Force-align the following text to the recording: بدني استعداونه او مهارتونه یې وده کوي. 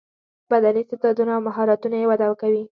بدني 0.51 0.81
استعداونه 0.93 1.31
او 1.35 1.41
مهارتونه 1.47 1.95
یې 2.01 2.05
وده 2.11 2.27
کوي. 2.41 2.63